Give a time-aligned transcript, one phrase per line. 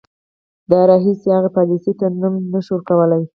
[0.69, 3.23] د راهیسې هغې پالیسۍ ته نوم نه شو ورکولای.